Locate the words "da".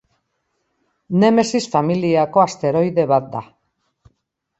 3.37-3.43